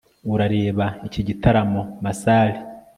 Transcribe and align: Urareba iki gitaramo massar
Urareba 0.33 0.85
iki 1.07 1.21
gitaramo 1.27 1.81
massar 2.03 2.49